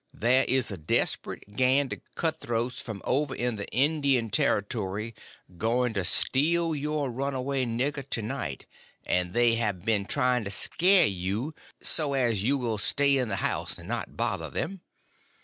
There 0.15 0.45
is 0.47 0.71
a 0.71 0.79
desprate 0.79 1.55
gang 1.55 1.93
of 1.93 1.99
cutthroats 2.15 2.81
from 2.81 3.03
over 3.05 3.35
in 3.35 3.55
the 3.55 3.67
Indian 3.67 4.31
Territory 4.31 5.13
going 5.59 5.93
to 5.93 6.03
steal 6.03 6.73
your 6.73 7.11
runaway 7.11 7.65
nigger 7.65 8.09
to 8.09 8.21
night, 8.23 8.65
and 9.05 9.33
they 9.35 9.57
have 9.57 9.85
been 9.85 10.05
trying 10.07 10.43
to 10.45 10.49
scare 10.49 11.05
you 11.05 11.53
so 11.83 12.15
as 12.15 12.41
you 12.41 12.57
will 12.57 12.79
stay 12.79 13.15
in 13.19 13.29
the 13.29 13.35
house 13.45 13.77
and 13.77 13.87
not 13.87 14.17
bother 14.17 14.49
them. 14.49 14.81